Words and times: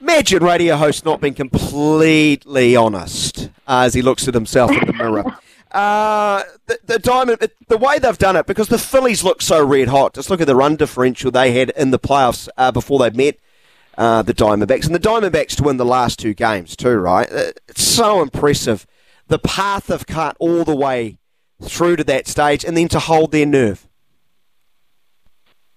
Imagine 0.00 0.42
radio 0.42 0.76
host 0.76 1.04
not 1.04 1.20
being 1.20 1.34
completely 1.34 2.74
honest 2.74 3.50
uh, 3.68 3.82
as 3.84 3.92
he 3.94 4.00
looks 4.00 4.26
at 4.26 4.34
himself 4.34 4.70
in 4.70 4.86
the 4.86 4.92
mirror. 4.92 5.24
Uh, 5.70 6.42
the, 6.66 6.80
the 6.84 6.98
diamond, 6.98 7.48
the 7.68 7.78
way 7.78 7.96
they've 8.00 8.18
done 8.18 8.34
it, 8.34 8.44
because 8.44 8.66
the 8.66 8.76
Phillies 8.76 9.22
look 9.22 9.40
so 9.40 9.64
red 9.64 9.86
hot. 9.86 10.14
Just 10.14 10.28
look 10.28 10.40
at 10.40 10.48
the 10.48 10.56
run 10.56 10.74
differential 10.74 11.30
they 11.30 11.52
had 11.52 11.70
in 11.76 11.92
the 11.92 11.98
playoffs 11.98 12.48
uh, 12.56 12.72
before 12.72 12.98
they 12.98 13.10
met 13.10 13.38
uh, 13.96 14.22
the 14.22 14.34
Diamondbacks, 14.34 14.86
and 14.86 14.94
the 14.96 14.98
Diamondbacks 14.98 15.54
to 15.54 15.62
win 15.62 15.76
the 15.76 15.84
last 15.84 16.18
two 16.18 16.34
games 16.34 16.74
too. 16.74 16.96
Right? 16.96 17.30
Uh, 17.30 17.52
it's 17.68 17.84
so 17.84 18.20
impressive. 18.20 18.84
The 19.28 19.38
path 19.38 19.86
they've 19.86 20.04
cut 20.04 20.36
all 20.40 20.64
the 20.64 20.74
way 20.74 21.18
through 21.62 21.94
to 21.94 22.04
that 22.04 22.26
stage, 22.26 22.64
and 22.64 22.76
then 22.76 22.88
to 22.88 22.98
hold 22.98 23.30
their 23.30 23.46
nerve. 23.46 23.86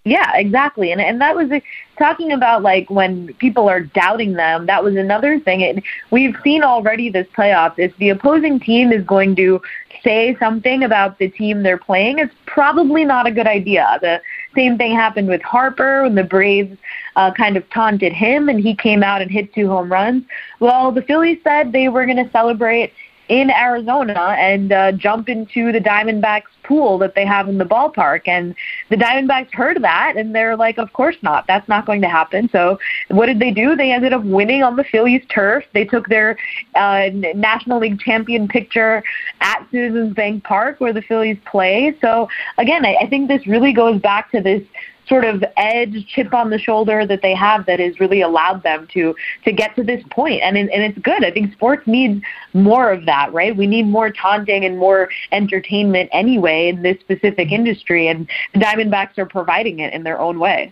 Yeah, 0.05 0.35
exactly. 0.35 0.91
And 0.91 0.99
and 0.99 1.21
that 1.21 1.33
was 1.35 1.49
a, 1.51 1.61
talking 1.97 2.33
about 2.33 2.61
like 2.61 2.89
when 2.89 3.33
people 3.35 3.69
are 3.69 3.79
doubting 3.79 4.33
them. 4.33 4.65
That 4.65 4.83
was 4.83 4.97
another 4.97 5.39
thing. 5.39 5.63
And 5.63 5.81
we've 6.11 6.35
seen 6.43 6.61
already 6.61 7.09
this 7.09 7.27
playoffs. 7.37 7.75
If 7.77 7.95
the 7.97 8.09
opposing 8.09 8.59
team 8.59 8.91
is 8.91 9.05
going 9.05 9.35
to 9.37 9.61
say 10.03 10.35
something 10.39 10.83
about 10.83 11.19
the 11.19 11.29
team 11.29 11.63
they're 11.63 11.77
playing, 11.77 12.19
it's 12.19 12.33
probably 12.45 13.05
not 13.05 13.27
a 13.27 13.31
good 13.31 13.47
idea. 13.47 13.97
The 14.01 14.21
same 14.53 14.77
thing 14.77 14.93
happened 14.93 15.29
with 15.29 15.41
Harper 15.41 16.03
when 16.03 16.15
the 16.15 16.25
Braves 16.25 16.77
uh, 17.15 17.31
kind 17.31 17.55
of 17.55 17.69
taunted 17.69 18.11
him 18.11 18.49
and 18.49 18.59
he 18.59 18.75
came 18.75 19.03
out 19.03 19.21
and 19.21 19.31
hit 19.31 19.53
two 19.53 19.69
home 19.69 19.89
runs. 19.89 20.25
Well, 20.59 20.91
the 20.91 21.01
Phillies 21.01 21.39
said 21.45 21.71
they 21.71 21.87
were 21.87 22.05
going 22.05 22.23
to 22.23 22.29
celebrate 22.31 22.91
in 23.29 23.49
Arizona 23.49 24.35
and 24.37 24.71
uh, 24.73 24.91
jump 24.91 25.29
into 25.29 25.71
the 25.71 25.79
Diamondbacks 25.79 26.51
pool 26.63 26.97
that 26.97 27.15
they 27.15 27.25
have 27.25 27.47
in 27.47 27.57
the 27.57 27.65
ballpark. 27.65 28.27
And 28.27 28.55
the 28.93 29.03
Diamondbacks 29.03 29.51
heard 29.51 29.81
that 29.81 30.17
and 30.17 30.35
they're 30.35 30.55
like, 30.55 30.77
of 30.77 30.93
course 30.93 31.15
not. 31.23 31.47
That's 31.47 31.67
not 31.67 31.87
going 31.87 31.99
to 32.01 32.07
happen. 32.07 32.47
So 32.51 32.77
what 33.07 33.25
did 33.25 33.39
they 33.39 33.49
do? 33.49 33.75
They 33.75 33.91
ended 33.91 34.13
up 34.13 34.23
winning 34.23 34.61
on 34.61 34.75
the 34.75 34.83
Phillies 34.83 35.23
turf. 35.29 35.63
They 35.73 35.83
took 35.83 36.07
their 36.09 36.37
uh, 36.75 37.09
National 37.11 37.79
League 37.79 37.99
champion 37.99 38.47
picture 38.47 39.03
at 39.41 39.65
Citizens 39.71 40.13
Bank 40.13 40.43
Park 40.43 40.79
where 40.79 40.93
the 40.93 41.01
Phillies 41.01 41.39
play. 41.43 41.97
So 42.01 42.29
again, 42.59 42.85
I, 42.85 42.95
I 43.01 43.09
think 43.09 43.29
this 43.29 43.47
really 43.47 43.73
goes 43.73 43.99
back 43.99 44.29
to 44.29 44.41
this 44.41 44.61
sort 45.07 45.25
of 45.25 45.43
edge, 45.57 46.05
chip 46.07 46.33
on 46.33 46.49
the 46.49 46.57
shoulder 46.57 47.05
that 47.05 47.21
they 47.21 47.33
have 47.33 47.65
that 47.65 47.79
has 47.79 47.99
really 47.99 48.21
allowed 48.21 48.63
them 48.63 48.87
to 48.93 49.15
to 49.45 49.51
get 49.51 49.75
to 49.75 49.83
this 49.83 50.03
point. 50.11 50.41
And 50.41 50.57
and 50.57 50.69
it's 50.69 50.97
good. 50.99 51.23
I 51.23 51.31
think 51.31 51.53
sports 51.53 51.85
needs 51.87 52.23
more 52.53 52.91
of 52.91 53.05
that, 53.05 53.33
right? 53.33 53.55
We 53.55 53.67
need 53.67 53.87
more 53.87 54.09
taunting 54.09 54.65
and 54.65 54.77
more 54.77 55.09
entertainment 55.31 56.09
anyway 56.11 56.69
in 56.69 56.81
this 56.81 56.99
specific 56.99 57.51
industry, 57.51 58.07
and 58.07 58.27
the 58.53 58.59
Diamondbacks 58.59 59.17
are 59.17 59.25
providing 59.25 59.79
it 59.79 59.93
in 59.93 60.03
their 60.03 60.19
own 60.19 60.39
way. 60.39 60.71